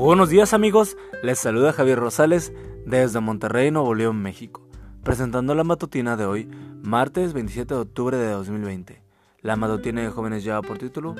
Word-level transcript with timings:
Buenos 0.00 0.30
días 0.30 0.54
amigos, 0.54 0.96
les 1.22 1.38
saluda 1.38 1.74
Javier 1.74 1.98
Rosales 1.98 2.54
desde 2.86 3.20
Monterrey, 3.20 3.70
Nuevo 3.70 3.94
León, 3.94 4.22
México, 4.22 4.66
presentando 5.04 5.54
la 5.54 5.62
matutina 5.62 6.16
de 6.16 6.24
hoy, 6.24 6.48
martes 6.82 7.34
27 7.34 7.74
de 7.74 7.80
octubre 7.80 8.16
de 8.16 8.30
2020. 8.30 9.02
La 9.42 9.56
matutina 9.56 10.00
de 10.00 10.08
jóvenes 10.08 10.42
lleva 10.42 10.62
por 10.62 10.78
título 10.78 11.16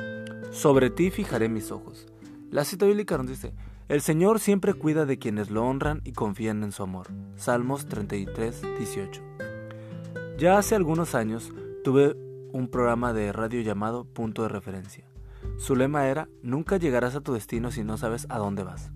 Sobre 0.51 0.89
ti 0.89 1.11
fijaré 1.11 1.51
mis 1.51 1.71
ojos. 1.71 2.07
La 2.51 2.65
cita 2.65 2.87
bíblica 2.87 3.19
nos 3.19 3.29
dice, 3.29 3.53
El 3.89 4.01
Señor 4.01 4.41
siempre 4.41 4.73
cuida 4.73 5.05
de 5.05 5.19
quienes 5.19 5.51
lo 5.51 5.63
honran 5.63 6.01
y 6.03 6.13
confían 6.13 6.63
en 6.63 6.73
su 6.73 6.83
amor. 6.83 7.09
Salmos 7.37 7.85
33, 7.85 8.63
18. 8.79 9.23
Ya 10.39 10.57
hace 10.57 10.75
algunos 10.75 11.15
años 11.15 11.53
tuve 11.85 12.17
un 12.55 12.69
programa 12.69 13.13
de 13.13 13.31
radio 13.31 13.61
llamado 13.61 14.07
Punto 14.07 14.41
de 14.41 14.49
Referencia. 14.49 15.10
Su 15.61 15.77
lema 15.77 16.07
era, 16.07 16.27
nunca 16.43 16.79
llegarás 16.79 17.15
a 17.15 17.21
tu 17.21 17.35
destino 17.35 17.71
si 17.71 17.85
no 17.85 17.99
sabes 17.99 18.27
a 18.31 18.39
dónde 18.39 18.63
vas. 18.63 18.91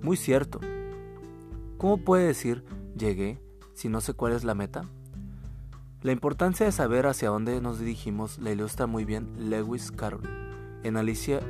Muy 0.00 0.16
cierto. 0.16 0.60
¿Cómo 1.76 1.98
puede 2.04 2.24
decir 2.24 2.62
llegué 2.96 3.42
si 3.74 3.88
no 3.88 4.00
sé 4.00 4.14
cuál 4.14 4.32
es 4.32 4.44
la 4.44 4.54
meta? 4.54 4.82
La 6.02 6.12
importancia 6.12 6.64
de 6.64 6.70
saber 6.70 7.08
hacia 7.08 7.30
dónde 7.30 7.60
nos 7.60 7.80
dirigimos 7.80 8.38
la 8.38 8.52
ilustra 8.52 8.86
muy 8.86 9.04
bien 9.04 9.50
Lewis 9.50 9.90
Carroll 9.90 10.22
en 10.84 10.96
Alicia 10.96 11.40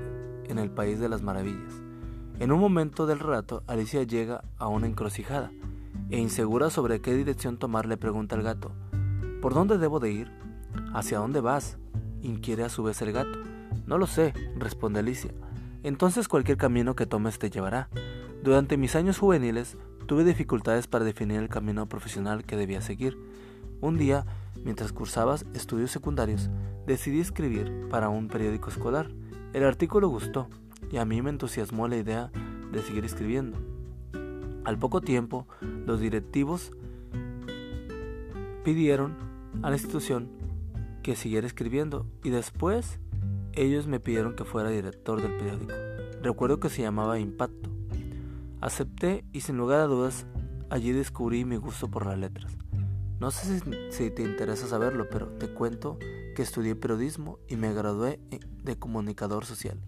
en 0.45 0.59
el 0.59 0.71
País 0.71 0.99
de 0.99 1.11
las 1.11 1.21
Maravillas. 1.21 1.83
En 2.39 2.51
un 2.51 2.59
momento 2.59 3.07
del 3.07 3.19
relato, 3.19 3.63
Alicia 3.67 4.03
llega 4.05 4.45
a 4.57 4.67
una 4.67 4.87
encrucijada 4.87 5.53
e 6.09 6.19
insegura 6.19 6.71
sobre 6.71 7.03
qué 7.03 7.13
dirección 7.13 7.59
tomar 7.59 7.85
le 7.85 7.99
pregunta 7.99 8.35
al 8.35 8.43
gato, 8.45 8.73
¿por 9.43 9.53
dónde 9.53 9.77
debo 9.77 10.01
de 10.01 10.11
ir? 10.11 10.33
¿Hacia 10.95 11.19
dónde 11.19 11.43
vas? 11.43 11.77
inquiere 12.23 12.65
a 12.65 12.71
su 12.71 12.83
vez 12.83 13.03
el 13.03 13.13
gato. 13.13 13.58
No 13.89 13.97
lo 13.97 14.07
sé, 14.07 14.35
responde 14.59 15.01
Alicia. 15.01 15.33
Entonces 15.83 16.29
cualquier 16.29 16.59
camino 16.59 16.95
que 16.95 17.07
tomes 17.07 17.39
te 17.39 17.49
llevará. 17.49 17.89
Durante 18.43 18.77
mis 18.77 18.95
años 18.95 19.17
juveniles 19.19 19.79
tuve 20.05 20.25
dificultades 20.25 20.87
para 20.87 21.07
definir 21.07 21.41
el 21.41 21.49
camino 21.49 21.89
profesional 21.89 22.45
que 22.45 22.59
debía 22.59 22.83
seguir. 22.83 23.17
Un 23.81 23.97
día, 23.97 24.27
mientras 24.63 24.93
cursaba 24.93 25.37
estudios 25.55 25.91
secundarios, 25.91 26.51
decidí 26.87 27.21
escribir 27.21 27.89
para 27.89 28.11
un 28.11 28.29
periódico 28.29 28.69
escolar. 28.69 29.09
El 29.55 29.65
artículo 29.65 30.09
gustó 30.09 30.51
y 30.93 30.99
a 30.99 31.07
mí 31.07 31.23
me 31.23 31.31
entusiasmó 31.31 31.89
la 31.89 31.97
idea 31.97 32.31
de 32.71 32.83
seguir 32.83 33.07
escribiendo. 33.07 33.57
Al 34.67 34.79
poco 34.79 35.01
tiempo, 35.01 35.49
los 35.87 35.99
directivos 35.99 36.73
pidieron 38.65 39.17
a 39.63 39.71
la 39.71 39.77
institución 39.77 40.29
que 41.03 41.17
siguiera 41.17 41.47
escribiendo 41.47 42.05
y 42.23 42.29
después 42.29 43.01
ellos 43.63 43.87
me 43.87 44.01
pidieron 44.01 44.37
que 44.37 44.45
fuera 44.45 44.71
director 44.71 45.21
del 45.21 45.37
periódico. 45.37 45.75
Recuerdo 46.23 46.61
que 46.61 46.69
se 46.69 46.83
llamaba 46.83 47.19
Impacto. 47.19 47.71
Acepté 48.61 49.25
y 49.33 49.41
sin 49.41 49.57
lugar 49.57 49.81
a 49.81 49.87
dudas 49.87 50.27
allí 50.71 50.93
descubrí 50.93 51.45
mi 51.45 51.57
gusto 51.57 51.89
por 51.89 52.07
las 52.07 52.19
letras. 52.19 52.57
No 53.21 53.31
sé 53.31 53.61
si, 53.91 54.11
te 54.11 54.23
interesa 54.23 54.69
saberlo, 54.69 55.09
pero 55.11 55.27
te 55.27 55.49
cuento 55.49 55.99
que 56.37 56.43
estudié 56.43 56.77
periodismo 56.77 57.41
y 57.49 57.57
me 57.57 57.73
gradué 57.73 58.21
de 58.63 58.79
comunicador 58.79 59.45
social. 59.45 59.81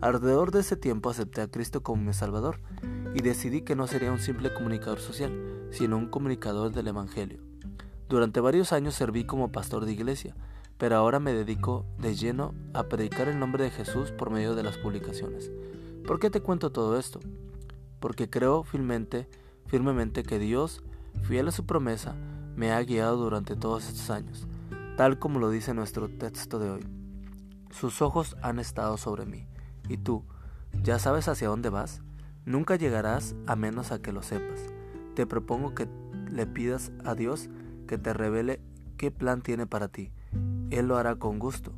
Alrededor 0.00 0.52
de 0.52 0.60
ese 0.60 0.76
tiempo 0.76 1.10
acepté 1.10 1.40
a 1.40 1.48
Cristo 1.48 1.82
como 1.82 2.02
mi 2.02 2.12
Salvador 2.12 2.60
y 3.14 3.22
decidí 3.22 3.62
que 3.62 3.74
no 3.74 3.88
sería 3.88 4.12
un 4.12 4.20
simple 4.20 4.54
comunicador 4.54 5.00
social, 5.00 5.32
sino 5.70 5.96
un 5.96 6.08
comunicador 6.08 6.70
del 6.72 6.86
Evangelio. 6.86 7.40
Durante 8.08 8.38
varios 8.38 8.72
años 8.72 8.94
serví 8.94 9.24
como 9.24 9.50
pastor 9.50 9.84
de 9.84 9.92
iglesia 9.92 10.36
pero 10.78 10.96
ahora 10.96 11.18
me 11.18 11.32
dedico 11.32 11.84
de 11.98 12.14
lleno 12.14 12.54
a 12.72 12.84
predicar 12.84 13.28
el 13.28 13.38
nombre 13.38 13.64
de 13.64 13.70
Jesús 13.70 14.12
por 14.12 14.30
medio 14.30 14.54
de 14.54 14.62
las 14.62 14.78
publicaciones. 14.78 15.50
¿Por 16.06 16.20
qué 16.20 16.30
te 16.30 16.40
cuento 16.40 16.70
todo 16.70 16.98
esto? 16.98 17.18
Porque 17.98 18.30
creo 18.30 18.62
firmemente, 18.62 19.28
firmemente 19.66 20.22
que 20.22 20.38
Dios, 20.38 20.82
fiel 21.24 21.48
a 21.48 21.52
su 21.52 21.66
promesa, 21.66 22.14
me 22.54 22.72
ha 22.72 22.80
guiado 22.82 23.16
durante 23.16 23.56
todos 23.56 23.88
estos 23.88 24.08
años, 24.10 24.46
tal 24.96 25.18
como 25.18 25.40
lo 25.40 25.50
dice 25.50 25.74
nuestro 25.74 26.08
texto 26.08 26.60
de 26.60 26.70
hoy. 26.70 26.86
Sus 27.70 28.00
ojos 28.00 28.36
han 28.40 28.60
estado 28.60 28.96
sobre 28.96 29.26
mí. 29.26 29.46
¿Y 29.88 29.98
tú? 29.98 30.24
¿Ya 30.82 30.98
sabes 30.98 31.28
hacia 31.28 31.48
dónde 31.48 31.70
vas? 31.70 32.02
Nunca 32.44 32.76
llegarás 32.76 33.34
a 33.46 33.56
menos 33.56 33.90
a 33.90 34.00
que 34.00 34.12
lo 34.12 34.22
sepas. 34.22 34.60
Te 35.14 35.26
propongo 35.26 35.74
que 35.74 35.88
le 36.30 36.46
pidas 36.46 36.92
a 37.04 37.14
Dios 37.14 37.50
que 37.88 37.98
te 37.98 38.12
revele 38.12 38.60
qué 38.96 39.10
plan 39.10 39.42
tiene 39.42 39.66
para 39.66 39.88
ti 39.88 40.12
él 40.70 40.88
lo 40.88 40.96
hará 40.96 41.16
con 41.16 41.38
gusto. 41.38 41.72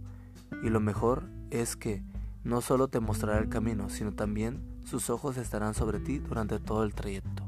Y 0.63 0.71
lo 0.71 0.81
mejor 0.81 1.25
es 1.51 1.77
que 1.77 2.03
no 2.45 2.61
solo 2.61 2.89
te 2.89 3.01
mostrará 3.01 3.39
el 3.39 3.49
camino, 3.49 3.91
sino 3.91 4.13
también 4.13 4.61
sus 4.85 5.11
ojos 5.11 5.37
estarán 5.37 5.75
sobre 5.75 6.01
ti 6.01 6.19
durante 6.19 6.59
todo 6.59 6.85
el 6.85 6.95
trayecto. 6.95 7.45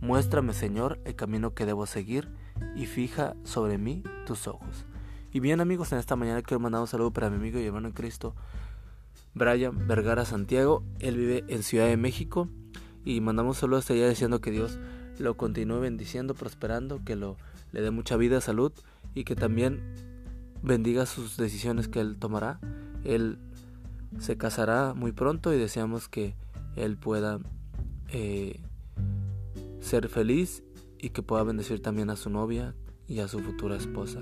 Muéstrame, 0.00 0.54
Señor, 0.54 0.98
el 1.04 1.14
camino 1.14 1.54
que 1.54 1.66
debo 1.66 1.86
seguir 1.86 2.28
y 2.74 2.86
fija 2.86 3.36
sobre 3.44 3.78
mí 3.78 4.02
tus 4.26 4.48
ojos. 4.48 4.86
Y 5.32 5.40
bien 5.40 5.60
amigos, 5.60 5.92
en 5.92 5.98
esta 5.98 6.16
mañana 6.16 6.42
quiero 6.42 6.60
mandar 6.60 6.80
un 6.80 6.86
saludo 6.86 7.12
para 7.12 7.30
mi 7.30 7.36
amigo 7.36 7.58
y 7.60 7.66
hermano 7.66 7.88
en 7.88 7.94
Cristo, 7.94 8.34
Brian 9.34 9.86
Vergara 9.86 10.24
Santiago. 10.24 10.82
Él 10.98 11.16
vive 11.16 11.44
en 11.48 11.62
Ciudad 11.62 11.86
de 11.86 11.96
México 11.96 12.48
y 13.04 13.20
mandamos 13.20 13.56
un 13.56 13.60
saludo 13.60 13.78
hasta 13.78 13.92
allá 13.92 14.08
diciendo 14.08 14.40
que 14.40 14.50
Dios 14.50 14.78
lo 15.18 15.36
continúe 15.36 15.80
bendiciendo, 15.80 16.34
prosperando, 16.34 17.00
que 17.04 17.14
lo, 17.14 17.36
le 17.72 17.82
dé 17.82 17.90
mucha 17.90 18.16
vida, 18.16 18.40
salud 18.40 18.72
y 19.14 19.24
que 19.24 19.36
también 19.36 20.09
bendiga 20.62 21.06
sus 21.06 21.36
decisiones 21.36 21.88
que 21.88 22.00
él 22.00 22.18
tomará. 22.18 22.60
Él 23.04 23.38
se 24.18 24.36
casará 24.36 24.94
muy 24.94 25.12
pronto 25.12 25.52
y 25.52 25.58
deseamos 25.58 26.08
que 26.08 26.34
él 26.76 26.96
pueda 26.96 27.40
eh, 28.08 28.60
ser 29.80 30.08
feliz 30.08 30.62
y 30.98 31.10
que 31.10 31.22
pueda 31.22 31.42
bendecir 31.42 31.80
también 31.80 32.10
a 32.10 32.16
su 32.16 32.30
novia 32.30 32.74
y 33.06 33.20
a 33.20 33.28
su 33.28 33.40
futura 33.40 33.76
esposa. 33.76 34.20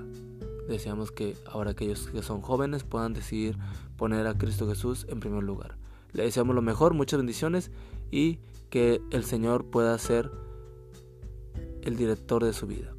Deseamos 0.69 1.11
que 1.11 1.37
ahora 1.47 1.71
aquellos 1.71 2.09
que 2.09 2.23
son 2.23 2.43
jóvenes 2.43 2.85
puedan 2.85 3.15
decidir 3.15 3.57
poner 3.97 4.27
a 4.27 4.37
Cristo 4.37 4.69
Jesús 4.69 5.07
en 5.09 5.21
primer 5.21 5.43
lugar. 5.43 5.77
Le 6.13 6.25
deseamos 6.25 6.55
lo 6.55 6.63
mejor, 6.63 6.95
muchas 6.95 7.19
bendiciones 7.19 7.71
y 8.11 8.39
que 8.71 9.01
el 9.11 9.25
Señor 9.25 9.67
pueda 9.67 9.97
ser 9.99 10.31
el 11.83 11.97
director 11.97 12.45
de 12.45 12.53
su 12.53 12.67
vida. 12.67 12.95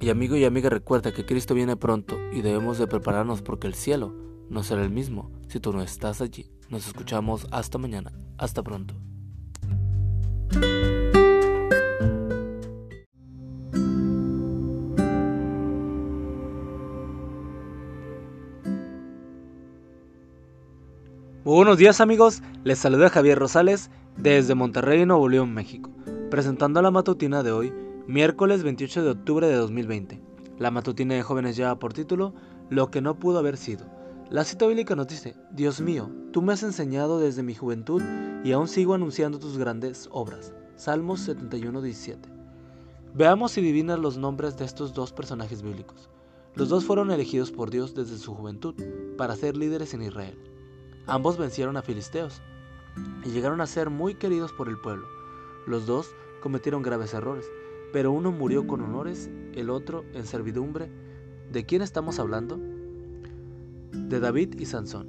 Y 0.00 0.10
amigo 0.10 0.36
y 0.36 0.44
amiga 0.44 0.70
recuerda 0.70 1.12
que 1.12 1.26
Cristo 1.26 1.54
viene 1.54 1.76
pronto 1.76 2.16
y 2.32 2.40
debemos 2.40 2.78
de 2.78 2.86
prepararnos 2.86 3.42
porque 3.42 3.66
el 3.66 3.74
cielo 3.74 4.14
no 4.48 4.62
será 4.62 4.82
el 4.82 4.90
mismo 4.90 5.32
si 5.48 5.58
tú 5.58 5.72
no 5.72 5.82
estás 5.82 6.20
allí. 6.20 6.52
Nos 6.68 6.86
escuchamos 6.86 7.48
hasta 7.50 7.78
mañana. 7.78 8.12
Hasta 8.38 8.62
pronto. 8.62 8.94
Buenos 21.42 21.78
días 21.78 22.00
amigos, 22.00 22.42
les 22.62 22.78
saluda 22.78 23.08
Javier 23.08 23.38
Rosales 23.38 23.90
desde 24.16 24.54
Monterrey, 24.54 25.04
Nuevo 25.06 25.28
León, 25.28 25.54
México, 25.54 25.90
presentando 26.30 26.82
la 26.82 26.90
matutina 26.92 27.42
de 27.42 27.50
hoy 27.50 27.72
Miércoles 28.08 28.62
28 28.62 29.02
de 29.02 29.10
octubre 29.10 29.46
de 29.46 29.54
2020. 29.56 30.22
La 30.58 30.70
matutina 30.70 31.14
de 31.14 31.22
jóvenes 31.22 31.56
lleva 31.56 31.78
por 31.78 31.92
título 31.92 32.32
Lo 32.70 32.90
que 32.90 33.02
no 33.02 33.18
pudo 33.18 33.38
haber 33.38 33.58
sido. 33.58 33.84
La 34.30 34.44
cita 34.44 34.66
bíblica 34.66 34.96
nos 34.96 35.08
dice, 35.08 35.36
Dios 35.52 35.82
mío, 35.82 36.10
tú 36.32 36.40
me 36.40 36.54
has 36.54 36.62
enseñado 36.62 37.20
desde 37.20 37.42
mi 37.42 37.54
juventud 37.54 38.00
y 38.44 38.52
aún 38.52 38.66
sigo 38.66 38.94
anunciando 38.94 39.38
tus 39.38 39.58
grandes 39.58 40.08
obras. 40.10 40.54
Salmos 40.76 41.20
71, 41.20 41.82
17. 41.82 42.30
Veamos 43.12 43.52
si 43.52 43.60
divinas 43.60 43.98
los 43.98 44.16
nombres 44.16 44.56
de 44.56 44.64
estos 44.64 44.94
dos 44.94 45.12
personajes 45.12 45.60
bíblicos. 45.60 46.08
Los 46.54 46.70
dos 46.70 46.86
fueron 46.86 47.10
elegidos 47.10 47.52
por 47.52 47.68
Dios 47.68 47.94
desde 47.94 48.16
su 48.16 48.34
juventud 48.34 48.74
para 49.18 49.36
ser 49.36 49.54
líderes 49.54 49.92
en 49.92 50.00
Israel. 50.00 50.38
Ambos 51.06 51.36
vencieron 51.36 51.76
a 51.76 51.82
filisteos 51.82 52.40
y 53.26 53.28
llegaron 53.32 53.60
a 53.60 53.66
ser 53.66 53.90
muy 53.90 54.14
queridos 54.14 54.54
por 54.54 54.70
el 54.70 54.80
pueblo. 54.80 55.06
Los 55.66 55.84
dos 55.84 56.14
cometieron 56.40 56.80
graves 56.80 57.12
errores, 57.12 57.44
pero 57.92 58.12
uno 58.12 58.32
murió 58.32 58.66
con 58.66 58.80
honores, 58.80 59.30
el 59.54 59.70
otro 59.70 60.04
en 60.14 60.24
servidumbre. 60.26 60.90
¿De 61.52 61.64
quién 61.64 61.82
estamos 61.82 62.18
hablando? 62.18 62.58
De 63.92 64.20
David 64.20 64.58
y 64.58 64.66
Sansón. 64.66 65.08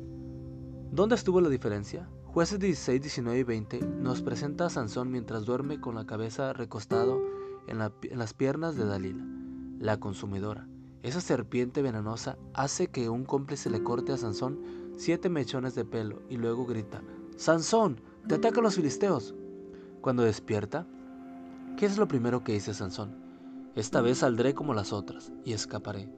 ¿Dónde 0.92 1.16
estuvo 1.16 1.42
la 1.42 1.50
diferencia? 1.50 2.10
Jueces 2.26 2.60
16, 2.60 3.02
19 3.02 3.40
y 3.40 3.44
20 3.44 3.80
nos 3.82 4.22
presenta 4.22 4.68
a 4.68 4.70
Sansón 4.70 5.12
mientras 5.12 5.46
duerme 5.46 5.82
con 5.82 5.96
la 5.96 6.06
cabeza 6.06 6.54
recostado 6.54 7.22
en, 7.68 7.82
en 7.82 8.20
las 8.20 8.34
piernas 8.34 8.76
de 8.76 8.86
Dalila, 8.86 9.26
la 9.80 10.00
consumidora. 10.00 10.68
Esa 11.02 11.22
serpiente 11.22 11.82
venenosa 11.82 12.38
hace 12.54 12.88
que 12.88 13.10
un 13.10 13.26
cómplice 13.26 13.70
le 13.70 13.84
corte 13.84 14.12
a 14.12 14.18
Sansón 14.18 14.60
siete 14.96 15.30
mechones 15.30 15.76
de 15.76 15.86
pelo 15.86 16.22
y 16.30 16.38
luego 16.38 16.66
grita, 16.66 17.02
Sansón, 17.38 18.02
te 18.28 18.36
atacan 18.36 18.64
los 18.64 18.76
filisteos. 18.76 19.34
Cuando 20.02 20.24
despierta, 20.24 20.86
¿Qué 21.80 21.86
es 21.86 21.98
lo 21.98 22.10
primero 22.10 22.44
que 22.44 22.52
dice 22.52 22.74
Sansón? 22.74 23.16
Esta 23.74 24.02
vez 24.02 24.18
saldré 24.18 24.54
como 24.54 24.74
las 24.74 24.92
otras 24.92 25.32
y 25.46 25.54
escaparé. 25.54 26.10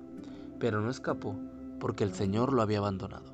Pero 0.60 0.82
no 0.82 0.90
escapó 0.90 1.36
porque 1.80 2.04
el 2.04 2.16
Señor 2.16 2.52
lo 2.52 2.64
había 2.64 2.80
abandonado. 2.80 3.26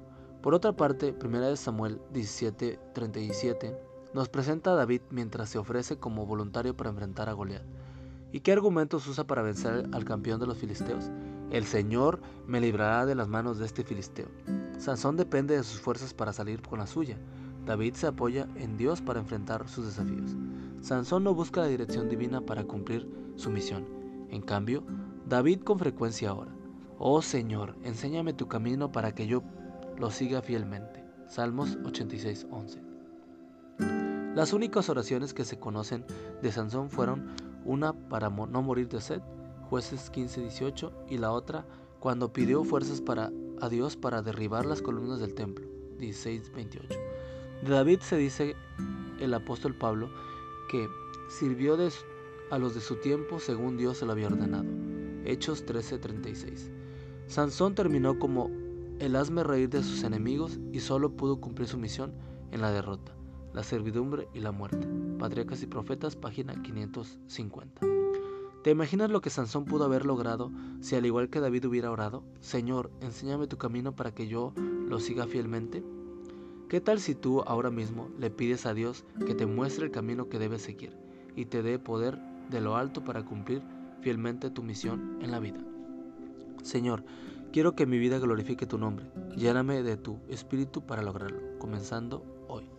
Por 0.41 0.53
otra 0.53 0.73
parte, 0.73 1.15
1 1.23 1.55
Samuel 1.55 2.01
17:37 2.11 3.77
nos 4.13 4.27
presenta 4.27 4.73
a 4.73 4.75
David 4.75 5.03
mientras 5.09 5.47
se 5.47 5.57
ofrece 5.57 5.99
como 5.99 6.25
voluntario 6.25 6.75
para 6.75 6.89
enfrentar 6.89 7.29
a 7.29 7.31
Goliat. 7.31 7.63
¿Y 8.33 8.41
qué 8.41 8.51
argumentos 8.51 9.07
usa 9.07 9.25
para 9.25 9.41
vencer 9.41 9.87
al 9.93 10.03
campeón 10.03 10.41
de 10.41 10.47
los 10.47 10.57
filisteos? 10.57 11.09
El 11.49 11.63
Señor 11.63 12.19
me 12.45 12.59
librará 12.59 13.05
de 13.05 13.15
las 13.15 13.29
manos 13.29 13.57
de 13.57 13.67
este 13.67 13.85
filisteo. 13.85 14.27
Sansón 14.79 15.15
depende 15.15 15.55
de 15.55 15.63
sus 15.63 15.79
fuerzas 15.79 16.13
para 16.13 16.33
salir 16.33 16.61
con 16.61 16.79
la 16.79 16.87
suya. 16.87 17.17
David 17.65 17.93
se 17.93 18.07
apoya 18.07 18.49
en 18.55 18.75
Dios 18.75 19.01
para 19.01 19.21
enfrentar 19.21 19.69
sus 19.69 19.85
desafíos. 19.85 20.35
Sansón 20.87 21.25
no 21.25 21.33
busca 21.33 21.59
la 21.59 21.67
dirección 21.67 22.07
divina 22.07 22.39
para 22.39 22.63
cumplir 22.63 23.11
su 23.35 23.49
misión. 23.49 23.85
En 24.29 24.41
cambio, 24.41 24.85
David 25.27 25.59
con 25.63 25.79
frecuencia 25.79 26.33
ora, 26.33 26.55
Oh 26.97 27.21
Señor, 27.21 27.75
enséñame 27.83 28.31
tu 28.31 28.47
camino 28.47 28.89
para 28.89 29.13
que 29.13 29.27
yo 29.27 29.43
lo 29.97 30.11
siga 30.11 30.41
fielmente. 30.41 31.03
Salmos 31.27 31.77
86:11. 31.83 32.81
Las 34.33 34.53
únicas 34.53 34.87
oraciones 34.87 35.33
que 35.33 35.43
se 35.43 35.59
conocen 35.59 36.05
de 36.41 36.53
Sansón 36.53 36.89
fueron 36.89 37.35
una 37.65 37.91
para 37.91 38.29
no 38.29 38.61
morir 38.61 38.87
de 38.87 39.01
sed, 39.01 39.19
jueces 39.69 40.09
15:18, 40.09 40.93
y 41.09 41.17
la 41.17 41.33
otra 41.33 41.65
cuando 41.99 42.31
pidió 42.31 42.63
fuerzas 42.63 43.01
para, 43.01 43.29
a 43.59 43.67
Dios 43.67 43.97
para 43.97 44.21
derribar 44.21 44.65
las 44.65 44.81
columnas 44.81 45.19
del 45.19 45.33
templo, 45.33 45.65
16:28. 45.99 46.97
De 47.63 47.69
David 47.71 47.99
se 47.99 48.15
dice 48.15 48.55
el 49.19 49.33
apóstol 49.33 49.75
Pablo 49.75 50.09
que 50.67 50.89
sirvió 51.29 51.77
a 52.51 52.57
los 52.57 52.75
de 52.75 52.81
su 52.81 52.95
tiempo 52.95 53.39
según 53.39 53.77
Dios 53.77 53.97
se 53.97 54.05
lo 54.05 54.11
había 54.11 54.27
ordenado. 54.27 54.65
Hechos 55.25 55.65
13:36. 55.65 56.71
Sansón 57.27 57.75
terminó 57.75 58.17
como 58.19 58.49
el 58.99 59.15
hazme 59.15 59.43
reír 59.43 59.69
de 59.69 59.83
sus 59.83 60.03
enemigos 60.03 60.59
y 60.71 60.79
solo 60.79 61.11
pudo 61.11 61.39
cumplir 61.39 61.67
su 61.67 61.77
misión 61.77 62.13
en 62.51 62.61
la 62.61 62.71
derrota, 62.71 63.11
la 63.53 63.63
servidumbre 63.63 64.27
y 64.33 64.39
la 64.39 64.51
muerte. 64.51 64.87
Patriarcas 65.19 65.61
y 65.63 65.67
Profetas, 65.67 66.15
página 66.15 66.61
550. 66.61 67.81
¿Te 68.63 68.71
imaginas 68.71 69.09
lo 69.09 69.21
que 69.21 69.29
Sansón 69.29 69.65
pudo 69.65 69.85
haber 69.85 70.05
logrado 70.05 70.51
si 70.81 70.95
al 70.95 71.05
igual 71.05 71.29
que 71.29 71.39
David 71.39 71.65
hubiera 71.65 71.91
orado, 71.91 72.23
Señor, 72.39 72.91
enséñame 73.01 73.47
tu 73.47 73.57
camino 73.57 73.95
para 73.95 74.13
que 74.13 74.27
yo 74.27 74.53
lo 74.87 74.99
siga 74.99 75.27
fielmente? 75.27 75.83
¿Qué 76.69 76.81
tal 76.81 76.99
si 76.99 77.15
tú 77.15 77.43
ahora 77.47 77.71
mismo 77.71 78.09
le 78.19 78.29
pides 78.29 78.65
a 78.65 78.73
Dios 78.73 79.05
que 79.25 79.33
te 79.33 79.45
muestre 79.45 79.85
el 79.85 79.91
camino 79.91 80.27
que 80.27 80.37
debes 80.37 80.63
seguir 80.63 80.91
y 81.33 81.45
te 81.45 81.63
dé 81.63 81.79
poder 81.79 82.19
de 82.49 82.59
lo 82.59 82.75
alto 82.75 83.05
para 83.05 83.23
cumplir 83.23 83.61
fielmente 84.01 84.49
tu 84.49 84.63
misión 84.63 85.17
en 85.21 85.31
la 85.31 85.39
vida? 85.39 85.63
Señor, 86.63 87.05
quiero 87.53 87.73
que 87.73 87.85
mi 87.85 87.97
vida 87.97 88.19
glorifique 88.19 88.65
tu 88.65 88.77
nombre. 88.77 89.05
Lléname 89.37 89.81
de 89.81 89.95
tu 89.95 90.19
espíritu 90.27 90.85
para 90.85 91.03
lograrlo, 91.03 91.57
comenzando 91.57 92.25
hoy. 92.49 92.69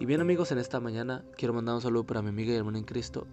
Y 0.00 0.06
bien 0.06 0.22
amigos, 0.22 0.50
en 0.50 0.56
esta 0.56 0.80
mañana 0.80 1.22
quiero 1.36 1.52
mandar 1.52 1.74
un 1.74 1.82
saludo 1.82 2.06
para 2.06 2.22
mi 2.22 2.30
amiga 2.30 2.54
y 2.54 2.56
hermana 2.56 2.78
en 2.78 2.84
Cristo, 2.84 3.26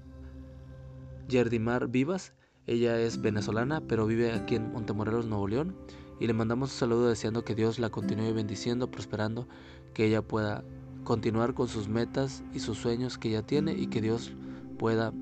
Yerdimar 1.29 1.87
Vivas. 1.87 2.33
Ella 2.67 2.99
es 2.99 3.21
venezolana, 3.21 3.79
pero 3.79 4.05
vive 4.05 4.33
aquí 4.33 4.55
en 4.55 4.73
Montemorelos, 4.73 5.25
Nuevo 5.25 5.47
León 5.47 5.77
y 6.19 6.27
le 6.27 6.33
mandamos 6.33 6.71
un 6.71 6.77
saludo 6.77 7.07
deseando 7.07 7.43
que 7.43 7.55
Dios 7.55 7.79
la 7.79 7.89
continúe 7.89 8.33
bendiciendo, 8.33 8.91
prosperando, 8.91 9.47
que 9.93 10.05
ella 10.05 10.21
pueda 10.21 10.63
continuar 11.03 11.53
con 11.53 11.67
sus 11.67 11.87
metas 11.87 12.43
y 12.53 12.59
sus 12.59 12.77
sueños 12.77 13.17
que 13.17 13.29
ella 13.29 13.41
tiene 13.41 13.73
y 13.73 13.87
que 13.87 14.01
Dios 14.01 14.33
pueda 14.77 15.13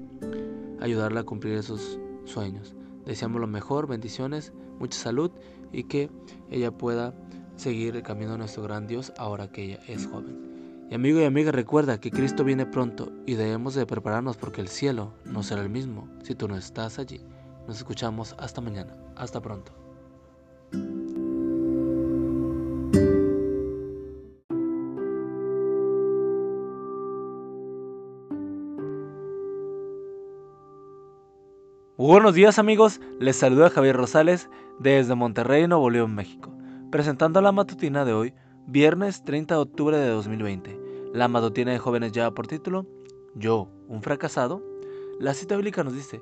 ayudarla 0.79 1.21
a 1.21 1.23
cumplir 1.23 1.53
esos 1.53 1.99
sueños. 2.25 2.75
Deseamos 3.05 3.39
lo 3.39 3.47
mejor, 3.47 3.87
bendiciones, 3.87 4.53
mucha 4.79 4.99
salud 4.99 5.31
y 5.71 5.83
que 5.83 6.09
ella 6.49 6.71
pueda 6.71 7.13
seguir 7.55 7.95
el 7.95 8.03
camino 8.03 8.33
de 8.33 8.39
nuestro 8.39 8.63
gran 8.63 8.87
Dios 8.87 9.13
ahora 9.17 9.51
que 9.51 9.63
ella 9.63 9.79
es 9.87 10.07
joven. 10.07 10.47
Y 10.89 10.95
amigo 10.95 11.19
y 11.19 11.25
amiga, 11.25 11.51
recuerda 11.51 11.99
que 11.99 12.11
Cristo 12.11 12.43
viene 12.43 12.65
pronto 12.65 13.11
y 13.25 13.35
debemos 13.35 13.75
de 13.75 13.85
prepararnos 13.85 14.37
porque 14.37 14.61
el 14.61 14.69
cielo 14.69 15.13
no 15.25 15.43
será 15.43 15.61
el 15.61 15.69
mismo 15.69 16.07
si 16.23 16.33
tú 16.33 16.47
no 16.47 16.55
estás 16.55 16.97
allí. 16.97 17.21
Nos 17.67 17.77
escuchamos 17.77 18.35
hasta 18.39 18.61
mañana. 18.61 18.95
Hasta 19.15 19.41
pronto. 19.41 19.86
Buenos 32.07 32.35
días 32.35 32.57
amigos, 32.57 33.01
les 33.19 33.35
saluda 33.35 33.69
Javier 33.69 33.97
Rosales 33.97 34.49
desde 34.79 35.13
Monterrey, 35.13 35.67
Nuevo 35.67 35.89
León, 35.89 36.15
México, 36.15 36.53
presentando 36.89 37.41
la 37.41 37.51
matutina 37.51 38.05
de 38.05 38.13
hoy, 38.13 38.33
viernes 38.65 39.25
30 39.25 39.55
de 39.55 39.59
octubre 39.59 39.97
de 39.97 40.07
2020. 40.07 40.79
La 41.13 41.27
matutina 41.27 41.73
de 41.73 41.79
jóvenes 41.79 42.13
lleva 42.13 42.33
por 42.33 42.47
título, 42.47 42.85
Yo, 43.35 43.67
un 43.89 44.01
fracasado. 44.01 44.63
La 45.19 45.33
cita 45.33 45.57
bíblica 45.57 45.83
nos 45.83 45.95
dice, 45.95 46.21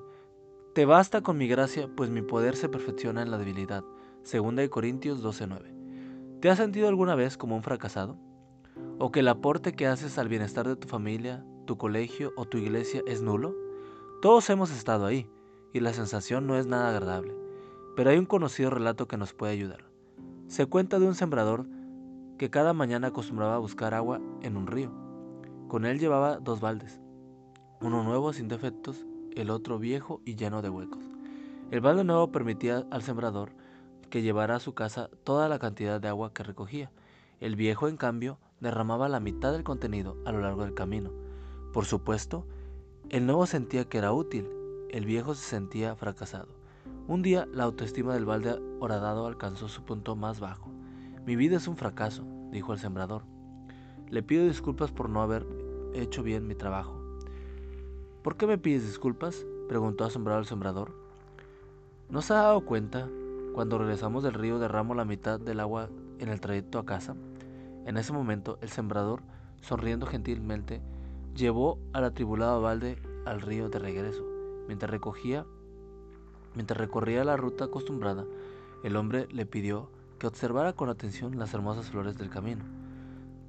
Te 0.74 0.86
basta 0.86 1.22
con 1.22 1.38
mi 1.38 1.48
gracia, 1.48 1.88
pues 1.96 2.10
mi 2.10 2.24
poder 2.24 2.56
se 2.56 2.68
perfecciona 2.68 3.22
en 3.22 3.30
la 3.30 3.38
debilidad. 3.38 3.84
2 4.24 4.70
Corintios 4.70 5.22
12:9. 5.22 6.40
¿Te 6.42 6.50
has 6.50 6.58
sentido 6.58 6.88
alguna 6.88 7.14
vez 7.14 7.38
como 7.38 7.56
un 7.56 7.62
fracasado? 7.62 8.18
¿O 8.98 9.12
que 9.12 9.20
el 9.20 9.28
aporte 9.28 9.74
que 9.74 9.86
haces 9.86 10.18
al 10.18 10.30
bienestar 10.30 10.68
de 10.68 10.78
tu 10.78 10.88
familia, 10.88 11.46
tu 11.68 11.78
colegio 11.78 12.34
o 12.38 12.46
tu 12.46 12.58
iglesia 12.58 13.04
es 13.06 13.22
nulo? 13.22 13.54
Todos 14.24 14.50
hemos 14.50 14.72
estado 14.72 15.06
ahí 15.06 15.30
y 15.76 15.82
la 15.82 15.92
sensación 15.92 16.48
no 16.48 16.56
es 16.56 16.68
nada 16.68 16.88
agradable. 16.88 17.36
Pero 17.98 18.10
hay 18.10 18.18
un 18.18 18.26
conocido 18.26 18.70
relato 18.70 19.10
que 19.10 19.18
nos 19.18 19.34
puede 19.34 19.52
ayudar. 19.52 19.84
Se 20.48 20.68
cuenta 20.68 21.00
de 21.00 21.06
un 21.06 21.16
sembrador 21.16 21.66
que 22.38 22.50
cada 22.50 22.72
mañana 22.72 23.08
acostumbraba 23.08 23.56
a 23.56 23.60
buscar 23.60 23.94
agua 23.94 24.22
en 24.42 24.56
un 24.56 24.68
río. 24.68 24.90
Con 25.68 25.86
él 25.86 26.00
llevaba 26.00 26.38
dos 26.38 26.62
baldes, 26.62 27.02
uno 27.82 28.04
nuevo 28.04 28.32
sin 28.32 28.48
defectos, 28.48 29.06
el 29.36 29.50
otro 29.50 29.78
viejo 29.78 30.22
y 30.24 30.36
lleno 30.36 30.62
de 30.62 30.70
huecos. 30.70 31.04
El 31.72 31.82
balde 31.82 32.06
nuevo 32.06 32.32
permitía 32.32 32.88
al 32.90 33.04
sembrador 33.04 33.50
que 34.10 34.22
llevara 34.22 34.56
a 34.56 34.62
su 34.62 34.74
casa 34.76 35.10
toda 35.26 35.50
la 35.50 35.60
cantidad 35.60 36.00
de 36.00 36.08
agua 36.08 36.32
que 36.34 36.44
recogía. 36.44 36.90
El 37.42 37.58
viejo, 37.58 37.90
en 37.90 37.98
cambio, 37.98 38.40
derramaba 38.62 39.10
la 39.10 39.20
mitad 39.20 39.52
del 39.52 39.66
contenido 39.66 40.16
a 40.24 40.32
lo 40.32 40.40
largo 40.40 40.64
del 40.64 40.74
camino. 40.74 41.12
Por 41.74 41.84
supuesto, 41.84 42.48
el 43.10 43.26
nuevo 43.26 43.46
sentía 43.46 43.84
que 43.90 43.98
era 43.98 44.14
útil 44.14 44.55
el 44.96 45.06
viejo 45.06 45.36
se 45.36 45.44
sentía 45.44 45.94
fracasado. 45.98 46.48
Un 47.10 47.22
día 47.22 47.50
la 47.52 47.66
autoestima 47.66 48.14
del 48.14 48.24
balde 48.24 48.58
horadado 48.80 49.28
alcanzó 49.28 49.68
su 49.68 49.84
punto 49.84 50.16
más 50.16 50.40
bajo. 50.40 50.72
Mi 51.26 51.36
vida 51.36 51.58
es 51.58 51.68
un 51.68 51.76
fracaso, 51.76 52.24
dijo 52.50 52.72
el 52.72 52.80
sembrador. 52.80 53.24
Le 54.10 54.24
pido 54.24 54.46
disculpas 54.46 54.92
por 54.92 55.10
no 55.10 55.22
haber 55.22 55.46
hecho 55.94 56.24
bien 56.24 56.48
mi 56.48 56.56
trabajo. 56.56 56.98
¿Por 58.24 58.38
qué 58.38 58.48
me 58.48 58.58
pides 58.58 58.88
disculpas? 58.88 59.46
preguntó 59.68 60.06
asombrado 60.06 60.40
el 60.40 60.46
sembrador. 60.46 60.94
¿No 62.10 62.22
se 62.22 62.32
ha 62.32 62.38
dado 62.38 62.64
cuenta? 62.64 63.10
Cuando 63.54 63.78
regresamos 63.78 64.24
del 64.24 64.34
río 64.34 64.60
derramo 64.60 64.96
la 64.96 65.04
mitad 65.04 65.42
del 65.42 65.60
agua 65.60 65.90
en 66.20 66.30
el 66.30 66.40
trayecto 66.40 66.80
a 66.80 66.86
casa. 66.86 67.18
En 67.86 67.98
ese 67.98 68.14
momento 68.14 68.60
el 68.62 68.70
sembrador, 68.70 69.24
sonriendo 69.60 70.06
gentilmente, 70.06 70.82
llevó 71.36 71.80
al 71.92 72.06
atribulado 72.06 72.62
balde 72.62 72.98
al 73.26 73.42
río 73.42 73.68
de 73.68 73.80
regreso. 73.80 74.35
Mientras 74.68 74.90
recogía, 74.90 75.46
mientras 76.56 76.80
recorría 76.80 77.24
la 77.24 77.38
ruta 77.38 77.66
acostumbrada, 77.66 78.26
el 78.84 78.96
hombre 78.96 79.28
le 79.32 79.46
pidió 79.46 79.90
que 80.20 80.28
observara 80.28 80.74
con 80.74 80.90
atención 80.90 81.38
las 81.38 81.54
hermosas 81.54 81.90
flores 81.90 82.18
del 82.18 82.30
camino. 82.30 82.64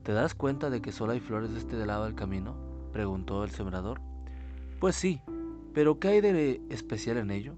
¿Te 0.03 0.13
das 0.13 0.35
cuenta 0.35 0.71
de 0.71 0.81
que 0.81 0.93
solo 0.93 1.13
hay 1.13 1.21
flores 1.21 1.53
de 1.53 1.59
este 1.59 1.85
lado 1.85 2.05
del 2.05 2.15
camino? 2.15 2.55
preguntó 2.93 3.45
el 3.45 3.51
sembrador. 3.51 4.01
Pues 4.81 4.97
sí, 4.97 5.21
pero 5.75 5.99
¿qué 5.99 6.09
hay 6.09 6.21
de 6.21 6.63
especial 6.71 7.17
en 7.17 7.31
ello? 7.31 7.55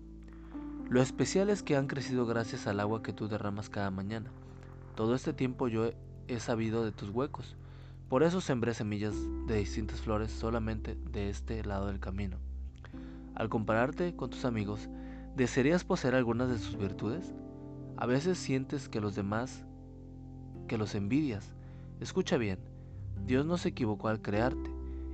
Lo 0.88 1.02
especial 1.02 1.50
es 1.50 1.62
que 1.62 1.76
han 1.76 1.86
crecido 1.86 2.26
gracias 2.26 2.66
al 2.66 2.80
agua 2.80 3.02
que 3.02 3.12
tú 3.12 3.28
derramas 3.28 3.68
cada 3.68 3.90
mañana. 3.90 4.30
Todo 4.94 5.14
este 5.14 5.32
tiempo 5.32 5.68
yo 5.68 5.90
he 6.26 6.40
sabido 6.40 6.84
de 6.84 6.92
tus 6.92 7.10
huecos. 7.10 7.56
Por 8.08 8.22
eso 8.22 8.40
sembré 8.40 8.72
semillas 8.72 9.14
de 9.46 9.58
distintas 9.58 10.00
flores 10.00 10.32
solamente 10.32 10.96
de 11.12 11.28
este 11.28 11.62
lado 11.64 11.88
del 11.88 12.00
camino. 12.00 12.38
Al 13.38 13.49
compararte 13.49 14.16
con 14.16 14.30
tus 14.30 14.45
amigos, 14.45 14.88
¿desearías 15.37 15.85
poseer 15.85 16.16
algunas 16.16 16.49
de 16.50 16.59
sus 16.59 16.76
virtudes? 16.76 17.33
A 17.97 18.04
veces 18.04 18.37
sientes 18.37 18.88
que 18.88 19.00
los 19.00 19.14
demás, 19.14 19.64
que 20.66 20.76
los 20.76 20.97
envidias. 20.97 21.52
Escucha 22.00 22.37
bien, 22.37 22.59
Dios 23.26 23.47
no 23.47 23.57
se 23.57 23.68
equivocó 23.68 24.09
al 24.09 24.21
crearte. 24.21 24.71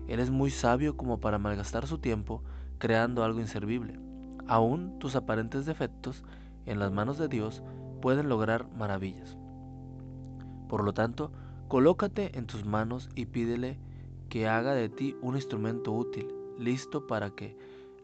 Él 0.09 0.21
es 0.21 0.31
muy 0.31 0.51
sabio 0.51 0.97
como 0.97 1.21
para 1.21 1.39
malgastar 1.39 1.87
su 1.87 1.99
tiempo 1.99 2.43
creando 2.79 3.25
algo 3.25 3.41
inservible. 3.41 4.01
Aún 4.47 4.99
tus 4.99 5.17
aparentes 5.17 5.67
defectos 5.67 6.25
en 6.65 6.79
las 6.79 6.93
manos 6.93 7.19
de 7.19 7.29
Dios 7.29 7.63
pueden 8.01 8.31
lograr 8.31 8.67
maravillas. 8.75 9.37
Por 10.71 10.83
lo 10.83 10.95
tanto, 10.95 11.31
colócate 11.69 12.39
en 12.39 12.47
tus 12.47 12.65
manos 12.65 13.11
y 13.15 13.27
pídele 13.27 13.79
que 14.31 14.49
haga 14.49 14.73
de 14.73 14.89
ti 14.89 15.15
un 15.21 15.35
instrumento 15.35 15.93
útil, 15.93 16.29
listo 16.59 17.07
para 17.07 17.29
que 17.29 17.55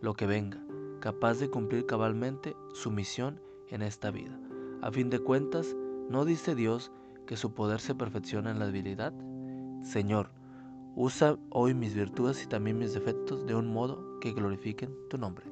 lo 0.00 0.14
que 0.14 0.26
venga, 0.26 0.59
capaz 1.00 1.38
de 1.38 1.50
cumplir 1.50 1.87
cabalmente 1.87 2.57
su 2.73 2.90
misión 2.90 3.40
en 3.69 3.83
esta 3.83 4.11
vida. 4.11 4.38
A 4.83 4.90
fin 4.90 5.11
de 5.11 5.19
cuentas, 5.19 5.76
¿no 6.09 6.25
dice 6.25 6.54
Dios 6.54 6.90
que 7.26 7.37
su 7.37 7.52
poder 7.52 7.80
se 7.80 7.95
perfecciona 7.95 8.50
en 8.50 8.59
la 8.59 8.66
debilidad? 8.66 9.12
Señor, 9.83 10.30
usa 10.97 11.38
hoy 11.50 11.75
mis 11.75 11.95
virtudes 11.95 12.42
y 12.42 12.47
también 12.47 12.78
mis 12.78 12.95
defectos 12.95 13.47
de 13.47 13.54
un 13.54 13.73
modo 13.73 14.19
que 14.21 14.33
glorifiquen 14.33 14.95
tu 15.09 15.19
nombre. 15.19 15.47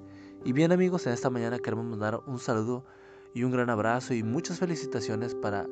Y 0.45 0.53
bien 0.53 0.73
amigos, 0.73 1.07
en 1.07 1.13
esta 1.13 1.31
mañana 1.31 1.59
queremos 1.59 1.99
dar 1.99 2.21
un 2.27 2.39
saludo 2.39 2.85
y 3.35 3.45
un 3.45 3.53
gran 3.53 3.71
abrazo 3.71 4.15
y 4.15 4.23
muchas 4.23 4.59
felicitaciones 4.59 5.35
para 5.35 5.67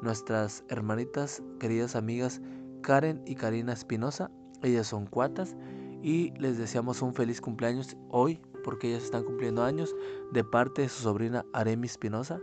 nuestras 0.00 0.64
hermanitas, 0.68 1.42
queridas 1.60 1.96
amigas 1.96 2.40
Karen 2.82 3.22
y 3.26 3.34
Karina 3.34 3.72
Espinosa. 3.72 4.30
Ellas 4.62 4.86
son 4.86 5.06
cuatas 5.06 5.56
y 6.02 6.32
les 6.38 6.58
deseamos 6.58 7.00
un 7.00 7.14
feliz 7.14 7.40
cumpleaños 7.40 7.96
hoy 8.10 8.40
porque 8.64 8.88
ellas 8.88 9.04
están 9.04 9.24
cumpliendo 9.24 9.62
años 9.62 9.94
de 10.32 10.44
parte 10.44 10.82
de 10.82 10.88
su 10.88 11.02
sobrina 11.02 11.44
Aremi 11.52 11.86
Espinosa. 11.86 12.40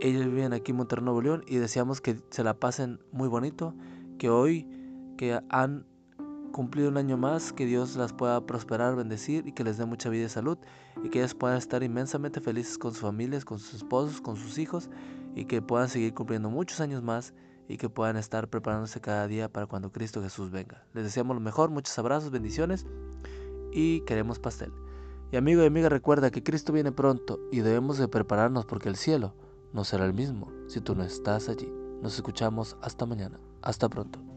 Ellos 0.00 0.24
viven 0.24 0.52
aquí 0.52 0.72
en 0.72 0.78
Monterrey, 0.78 1.04
Nuevo 1.04 1.22
León 1.22 1.44
y 1.46 1.56
deseamos 1.56 2.00
que 2.00 2.16
se 2.30 2.42
la 2.42 2.54
pasen 2.54 2.98
muy 3.12 3.28
bonito, 3.28 3.74
que 4.18 4.30
hoy 4.30 4.66
que 5.16 5.38
han 5.50 5.86
cumplido 6.52 6.88
un 6.88 6.96
año 6.96 7.16
más, 7.16 7.52
que 7.52 7.66
Dios 7.66 7.96
las 7.96 8.12
pueda 8.12 8.44
prosperar, 8.46 8.96
bendecir 8.96 9.46
y 9.46 9.52
que 9.52 9.64
les 9.64 9.78
dé 9.78 9.86
mucha 9.86 10.08
vida 10.10 10.26
y 10.26 10.28
salud 10.28 10.58
y 11.02 11.08
que 11.08 11.20
ellas 11.20 11.34
puedan 11.34 11.56
estar 11.56 11.82
inmensamente 11.82 12.40
felices 12.40 12.78
con 12.78 12.92
sus 12.92 13.02
familias, 13.02 13.44
con 13.44 13.58
sus 13.58 13.74
esposos, 13.74 14.20
con 14.20 14.36
sus 14.36 14.58
hijos 14.58 14.90
y 15.34 15.44
que 15.44 15.62
puedan 15.62 15.88
seguir 15.88 16.14
cumpliendo 16.14 16.50
muchos 16.50 16.80
años 16.80 17.02
más 17.02 17.32
y 17.68 17.76
que 17.76 17.88
puedan 17.88 18.16
estar 18.16 18.48
preparándose 18.48 19.00
cada 19.00 19.26
día 19.26 19.48
para 19.50 19.66
cuando 19.66 19.92
Cristo 19.92 20.22
Jesús 20.22 20.50
venga. 20.50 20.84
Les 20.94 21.04
deseamos 21.04 21.34
lo 21.34 21.40
mejor, 21.40 21.70
muchos 21.70 21.98
abrazos, 21.98 22.30
bendiciones 22.30 22.86
y 23.72 24.00
queremos 24.02 24.38
pastel. 24.38 24.72
Y 25.30 25.36
amigo 25.36 25.62
y 25.62 25.66
amiga 25.66 25.88
recuerda 25.88 26.30
que 26.30 26.42
Cristo 26.42 26.72
viene 26.72 26.92
pronto 26.92 27.40
y 27.50 27.60
debemos 27.60 27.98
de 27.98 28.08
prepararnos 28.08 28.66
porque 28.66 28.88
el 28.88 28.96
cielo 28.96 29.34
no 29.72 29.84
será 29.84 30.04
el 30.04 30.12
mismo 30.12 30.52
si 30.66 30.80
tú 30.80 30.94
no 30.94 31.02
estás 31.02 31.48
allí. 31.48 31.72
Nos 32.02 32.14
escuchamos 32.14 32.76
hasta 32.82 33.06
mañana. 33.06 33.40
Hasta 33.62 33.88
pronto. 33.88 34.31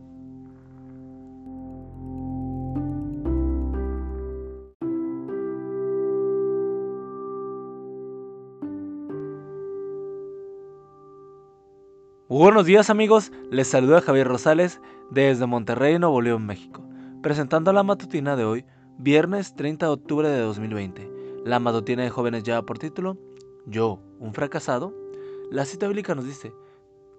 Buenos 12.28 12.66
días 12.66 12.90
amigos, 12.90 13.32
les 13.52 13.68
saluda 13.68 14.02
Javier 14.02 14.28
Rosales 14.28 14.82
desde 15.12 15.46
Monterrey, 15.46 16.00
Nuevo 16.00 16.24
León, 16.24 16.44
México, 16.44 16.84
presentando 17.22 17.72
la 17.72 17.84
matutina 17.84 18.36
de 18.36 18.44
hoy, 18.44 18.66
viernes 18.98 19.54
30 19.54 19.86
de 19.86 19.92
octubre 19.92 20.28
de 20.28 20.40
2020. 20.40 21.12
La 21.46 21.60
matutina 21.60 22.02
de 22.02 22.10
jóvenes 22.10 22.42
lleva 22.42 22.66
por 22.66 22.80
título, 22.80 23.20
Yo, 23.68 24.00
un 24.18 24.34
fracasado. 24.34 24.92
La 25.52 25.66
cita 25.66 25.88
bíblica 25.88 26.16
nos 26.16 26.26
dice, 26.26 26.52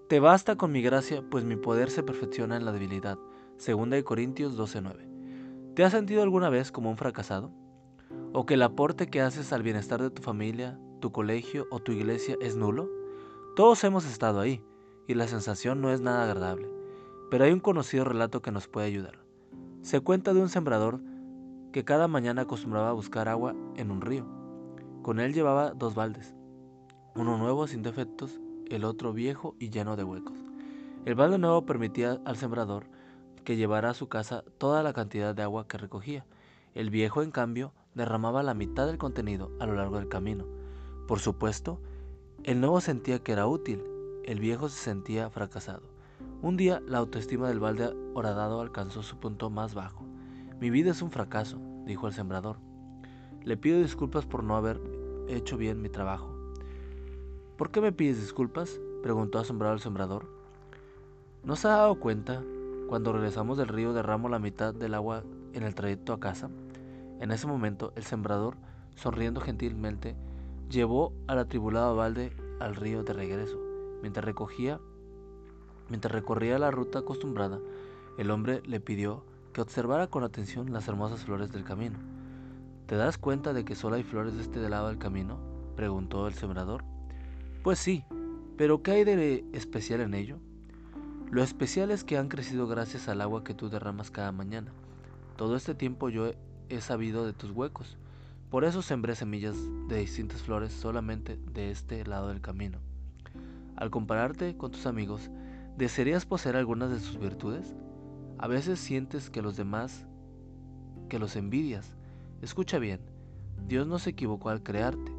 Te 0.08 0.18
basta 0.18 0.56
con 0.56 0.72
mi 0.72 0.82
gracia, 0.82 1.22
pues 1.30 1.44
mi 1.44 1.54
poder 1.54 1.88
se 1.92 2.02
perfecciona 2.02 2.56
en 2.56 2.64
la 2.64 2.72
debilidad. 2.72 3.16
Segunda 3.58 3.94
de 3.94 4.02
Corintios 4.02 4.56
12:9. 4.56 5.74
¿Te 5.76 5.84
has 5.84 5.92
sentido 5.92 6.24
alguna 6.24 6.50
vez 6.50 6.72
como 6.72 6.90
un 6.90 6.96
fracasado? 6.96 7.52
¿O 8.32 8.44
que 8.44 8.54
el 8.54 8.62
aporte 8.62 9.06
que 9.06 9.20
haces 9.20 9.52
al 9.52 9.62
bienestar 9.62 10.02
de 10.02 10.10
tu 10.10 10.20
familia, 10.20 10.80
tu 10.98 11.12
colegio 11.12 11.68
o 11.70 11.78
tu 11.78 11.92
iglesia 11.92 12.36
es 12.40 12.56
nulo? 12.56 12.90
Todos 13.54 13.84
hemos 13.84 14.04
estado 14.04 14.40
ahí 14.40 14.64
y 15.06 15.14
la 15.14 15.28
sensación 15.28 15.80
no 15.80 15.90
es 15.90 16.00
nada 16.00 16.24
agradable. 16.24 16.68
Pero 17.30 17.44
hay 17.44 17.52
un 17.52 17.60
conocido 17.60 18.04
relato 18.04 18.42
que 18.42 18.52
nos 18.52 18.68
puede 18.68 18.86
ayudar. 18.86 19.18
Se 19.82 20.00
cuenta 20.00 20.34
de 20.34 20.40
un 20.40 20.48
sembrador 20.48 21.00
que 21.72 21.84
cada 21.84 22.08
mañana 22.08 22.42
acostumbraba 22.42 22.90
a 22.90 22.94
buscar 22.94 23.28
agua 23.28 23.54
en 23.76 23.90
un 23.90 24.00
río. 24.00 24.26
Con 25.02 25.20
él 25.20 25.32
llevaba 25.32 25.70
dos 25.70 25.94
baldes, 25.94 26.34
uno 27.14 27.38
nuevo 27.38 27.66
sin 27.66 27.82
defectos, 27.82 28.40
el 28.68 28.84
otro 28.84 29.12
viejo 29.12 29.54
y 29.58 29.70
lleno 29.70 29.96
de 29.96 30.04
huecos. 30.04 30.38
El 31.04 31.14
balde 31.14 31.38
nuevo 31.38 31.64
permitía 31.64 32.20
al 32.24 32.36
sembrador 32.36 32.86
que 33.44 33.56
llevara 33.56 33.90
a 33.90 33.94
su 33.94 34.08
casa 34.08 34.42
toda 34.58 34.82
la 34.82 34.92
cantidad 34.92 35.34
de 35.34 35.42
agua 35.42 35.68
que 35.68 35.78
recogía. 35.78 36.26
El 36.74 36.90
viejo, 36.90 37.22
en 37.22 37.30
cambio, 37.30 37.72
derramaba 37.94 38.42
la 38.42 38.54
mitad 38.54 38.86
del 38.86 38.98
contenido 38.98 39.52
a 39.60 39.66
lo 39.66 39.74
largo 39.74 39.98
del 39.98 40.08
camino. 40.08 40.44
Por 41.06 41.20
supuesto, 41.20 41.80
el 42.42 42.60
nuevo 42.60 42.80
sentía 42.80 43.20
que 43.20 43.32
era 43.32 43.46
útil 43.46 43.82
el 44.26 44.40
viejo 44.40 44.68
se 44.68 44.78
sentía 44.78 45.30
fracasado. 45.30 45.82
Un 46.42 46.56
día 46.56 46.82
la 46.86 46.98
autoestima 46.98 47.48
del 47.48 47.60
balde 47.60 47.94
horadado 48.14 48.60
alcanzó 48.60 49.02
su 49.02 49.16
punto 49.18 49.50
más 49.50 49.74
bajo. 49.74 50.04
Mi 50.60 50.68
vida 50.68 50.90
es 50.90 51.00
un 51.00 51.10
fracaso, 51.12 51.58
dijo 51.84 52.08
el 52.08 52.12
sembrador. 52.12 52.56
Le 53.44 53.56
pido 53.56 53.78
disculpas 53.78 54.26
por 54.26 54.42
no 54.42 54.56
haber 54.56 54.80
hecho 55.28 55.56
bien 55.56 55.80
mi 55.80 55.88
trabajo. 55.88 56.34
¿Por 57.56 57.70
qué 57.70 57.80
me 57.80 57.92
pides 57.92 58.20
disculpas? 58.20 58.80
preguntó 59.02 59.38
asombrado 59.38 59.74
el 59.74 59.80
sembrador. 59.80 60.26
¿No 61.44 61.54
se 61.54 61.68
ha 61.68 61.76
dado 61.76 62.00
cuenta? 62.00 62.42
Cuando 62.88 63.12
regresamos 63.12 63.56
del 63.58 63.68
río 63.68 63.92
derramo 63.92 64.28
la 64.28 64.40
mitad 64.40 64.74
del 64.74 64.94
agua 64.94 65.22
en 65.52 65.62
el 65.62 65.74
trayecto 65.74 66.12
a 66.12 66.20
casa. 66.20 66.50
En 67.20 67.30
ese 67.30 67.46
momento 67.46 67.92
el 67.94 68.02
sembrador, 68.02 68.56
sonriendo 68.96 69.40
gentilmente, 69.40 70.16
llevó 70.68 71.12
al 71.28 71.38
atribulado 71.38 71.94
balde 71.94 72.32
al 72.58 72.74
río 72.74 73.04
de 73.04 73.12
regreso. 73.12 73.65
Mientras 74.02 74.24
recogía, 74.24 74.80
mientras 75.88 76.12
recorría 76.12 76.58
la 76.58 76.70
ruta 76.70 77.00
acostumbrada, 77.00 77.58
el 78.18 78.30
hombre 78.30 78.62
le 78.64 78.80
pidió 78.80 79.24
que 79.52 79.60
observara 79.60 80.06
con 80.06 80.24
atención 80.24 80.72
las 80.72 80.88
hermosas 80.88 81.24
flores 81.24 81.52
del 81.52 81.64
camino. 81.64 81.98
¿Te 82.86 82.96
das 82.96 83.18
cuenta 83.18 83.52
de 83.52 83.64
que 83.64 83.74
solo 83.74 83.96
hay 83.96 84.02
flores 84.02 84.34
de 84.34 84.42
este 84.42 84.68
lado 84.68 84.88
del 84.88 84.98
camino? 84.98 85.38
preguntó 85.76 86.26
el 86.26 86.34
sembrador. 86.34 86.84
Pues 87.62 87.78
sí, 87.78 88.04
pero 88.56 88.82
¿qué 88.82 88.92
hay 88.92 89.04
de 89.04 89.44
especial 89.52 90.00
en 90.00 90.14
ello? 90.14 90.38
Lo 91.30 91.42
especial 91.42 91.90
es 91.90 92.04
que 92.04 92.16
han 92.16 92.28
crecido 92.28 92.66
gracias 92.68 93.08
al 93.08 93.20
agua 93.20 93.42
que 93.42 93.54
tú 93.54 93.68
derramas 93.68 94.10
cada 94.10 94.30
mañana. 94.30 94.72
Todo 95.36 95.56
este 95.56 95.74
tiempo 95.74 96.08
yo 96.08 96.32
he 96.68 96.80
sabido 96.80 97.26
de 97.26 97.32
tus 97.32 97.50
huecos. 97.50 97.98
Por 98.50 98.64
eso 98.64 98.80
sembré 98.80 99.16
semillas 99.16 99.56
de 99.88 99.98
distintas 99.98 100.42
flores 100.42 100.72
solamente 100.72 101.36
de 101.52 101.70
este 101.70 102.04
lado 102.06 102.28
del 102.28 102.40
camino. 102.40 102.78
Al 103.76 103.90
compararte 103.90 104.56
con 104.56 104.70
tus 104.70 104.86
amigos, 104.86 105.30
¿desearías 105.76 106.24
poseer 106.24 106.56
algunas 106.56 106.90
de 106.90 106.98
sus 106.98 107.18
virtudes? 107.18 107.74
A 108.38 108.48
veces 108.48 108.78
sientes 108.78 109.30
que 109.30 109.42
los 109.42 109.56
demás, 109.56 110.06
que 111.08 111.18
los 111.18 111.36
envidias. 111.36 111.94
Escucha 112.40 112.78
bien, 112.78 113.00
Dios 113.66 113.86
no 113.86 113.98
se 113.98 114.10
equivocó 114.10 114.48
al 114.48 114.62
crearte. 114.62 115.12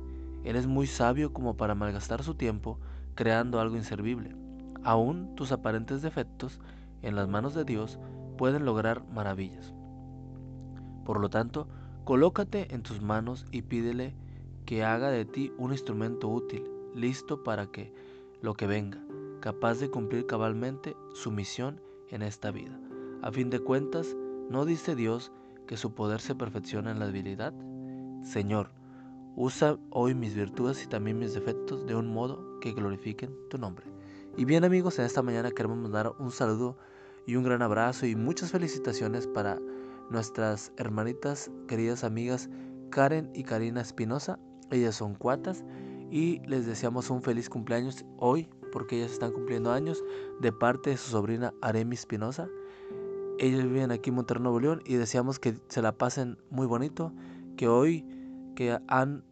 Él 0.44 0.56
es 0.56 0.68
muy 0.68 0.88
sabio 0.88 1.34
como 1.34 1.56
para 1.58 1.76
malgastar 1.76 2.24
su 2.24 2.36
tiempo 2.36 2.80
creando 3.16 3.60
algo 3.60 3.76
inservible. 3.76 4.36
Aún 4.84 5.36
tus 5.36 5.52
aparentes 5.52 6.02
defectos 6.02 6.60
en 7.02 7.16
las 7.16 7.28
manos 7.28 7.54
de 7.54 7.66
Dios 7.66 8.00
pueden 8.38 8.66
lograr 8.66 9.04
maravillas. 9.12 9.74
Por 11.06 11.20
lo 11.20 11.30
tanto, 11.30 11.68
colócate 12.06 12.74
en 12.74 12.84
tus 12.84 13.02
manos 13.02 13.46
y 13.52 13.64
pídele 13.64 14.16
que 14.66 14.84
haga 14.84 15.10
de 15.10 15.26
ti 15.26 15.52
un 15.58 15.72
instrumento 15.72 16.28
útil, 16.28 16.64
listo 16.96 17.44
para 17.44 17.68
que 17.68 17.94
lo 18.42 18.54
que 18.54 18.68
venga, 18.68 19.00
capaz 19.40 19.80
de 19.80 19.90
cumplir 19.90 20.26
cabalmente 20.26 20.96
su 21.14 21.32
misión 21.32 21.82
en 22.10 22.22
esta 22.22 22.52
vida. 22.52 22.80
A 23.22 23.32
fin 23.32 23.50
de 23.50 23.60
cuentas, 23.60 24.16
¿no 24.50 24.66
dice 24.66 24.96
Dios 24.96 25.32
que 25.66 25.78
su 25.78 25.94
poder 25.94 26.22
se 26.22 26.36
perfecciona 26.36 26.92
en 26.92 27.00
la 27.00 27.08
debilidad? 27.08 27.54
Señor, 28.24 28.72
usa 29.36 29.78
hoy 29.90 30.16
mis 30.16 30.36
virtudes 30.36 30.84
y 30.84 30.88
también 30.88 31.20
mis 31.20 31.34
defectos 31.34 31.86
de 31.86 31.96
un 31.96 32.08
modo 32.14 32.60
que 32.60 32.74
glorifiquen 32.74 33.36
tu 33.50 33.58
nombre. 33.58 33.86
Y 34.36 34.46
bien 34.46 34.64
amigos, 34.64 35.00
en 35.00 35.06
esta 35.06 35.24
mañana 35.24 35.52
queremos 35.52 35.78
mandar 35.78 36.14
un 36.20 36.32
saludo 36.32 36.78
y 37.26 37.36
un 37.36 37.44
gran 37.44 37.62
abrazo 37.62 38.06
y 38.06 38.16
muchas 38.16 38.52
felicitaciones 38.52 39.28
para 39.28 39.60
nuestras 40.10 40.72
hermanitas, 40.78 41.52
queridas 41.68 42.04
amigas 42.04 42.50
Karen 42.90 43.32
y 43.34 43.44
Karina 43.44 43.82
Espinosa. 43.82 44.40
Ellas 44.72 44.96
son 44.96 45.16
cuatas 45.16 45.64
y 46.10 46.40
les 46.48 46.66
deseamos 46.66 47.10
un 47.10 47.22
feliz 47.22 47.50
cumpleaños 47.50 48.06
hoy 48.18 48.50
porque 48.72 48.98
ellas 48.98 49.12
están 49.12 49.32
cumpliendo 49.32 49.72
años 49.72 50.04
de 50.40 50.52
parte 50.52 50.92
de 50.92 50.98
su 50.98 51.12
sobrina 51.12 51.54
Aremi 51.62 51.96
Espinosa. 51.96 52.48
Ellos 53.40 53.64
viven 53.64 53.92
aquí 53.92 54.10
en 54.10 54.16
Monterrey, 54.16 54.44
Nuevo 54.44 54.60
León 54.60 54.82
y 54.86 54.96
deseamos 54.96 55.40
que 55.40 55.56
se 55.68 55.82
la 55.82 55.92
pasen 55.92 56.38
muy 56.50 56.68
bonito, 56.68 57.14
que 57.56 57.68
hoy 57.68 58.06
que 58.56 58.78
han 58.88 59.24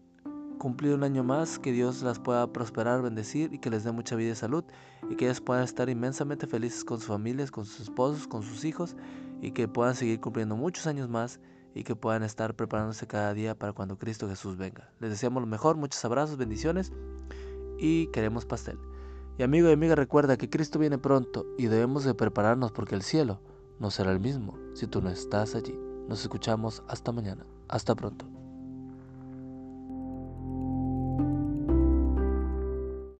cumplido 0.59 0.95
un 0.95 1.03
año 1.03 1.23
más, 1.23 1.59
que 1.59 1.71
Dios 1.71 2.01
las 2.01 2.19
pueda 2.19 2.51
prosperar, 2.51 3.01
bendecir 3.01 3.53
y 3.53 3.59
que 3.59 3.69
les 3.69 3.83
dé 3.83 3.91
mucha 3.91 4.15
vida 4.15 4.31
y 4.31 4.35
salud 4.35 4.63
y 5.09 5.15
que 5.15 5.25
ellas 5.25 5.41
puedan 5.41 5.63
estar 5.63 5.89
inmensamente 5.89 6.47
felices 6.47 6.83
con 6.83 6.99
sus 6.99 7.07
familias, 7.07 7.51
con 7.51 7.65
sus 7.65 7.81
esposos, 7.81 8.27
con 8.27 8.43
sus 8.43 8.63
hijos 8.65 8.95
y 9.41 9.51
que 9.51 9.67
puedan 9.67 9.95
seguir 9.95 10.19
cumpliendo 10.21 10.55
muchos 10.55 10.87
años 10.87 11.09
más 11.09 11.39
y 11.75 11.83
que 11.83 11.95
puedan 11.95 12.23
estar 12.23 12.55
preparándose 12.55 13.05
cada 13.05 13.33
día 13.33 13.53
para 13.53 13.73
cuando 13.73 13.99
Cristo 13.99 14.27
Jesús 14.27 14.57
venga. 14.57 14.89
Les 14.99 15.11
deseamos 15.11 15.41
lo 15.41 15.47
mejor, 15.47 15.75
muchos 15.75 16.03
abrazos, 16.05 16.37
bendiciones 16.37 16.91
y 17.77 18.07
queremos 18.07 18.45
pastel. 18.45 18.79
Y 19.37 19.43
amigo 19.43 19.69
y 19.69 19.73
amiga 19.73 19.93
recuerda 19.93 20.37
que 20.37 20.49
Cristo 20.49 20.79
viene 20.79 20.97
pronto 20.97 21.45
y 21.57 21.67
debemos 21.67 22.05
de 22.05 22.13
prepararnos 22.13 22.71
porque 22.71 22.95
el 22.95 23.03
cielo 23.03 23.41
no 23.79 23.91
será 23.91 24.13
el 24.13 24.21
mismo 24.21 24.57
si 24.73 24.87
tú 24.87 25.01
no 25.01 25.09
estás 25.09 25.53
allí. 25.53 25.77
Nos 26.07 26.21
escuchamos 26.21 26.81
hasta 26.87 27.11
mañana. 27.11 27.45
Hasta 27.67 27.93
pronto. 27.93 28.34